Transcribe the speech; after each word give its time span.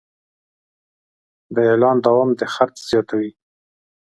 د 1.53 1.55
اعلان 1.69 1.97
دوام 2.05 2.29
د 2.39 2.41
خرڅ 2.53 2.75
زیاتوي. 2.89 3.31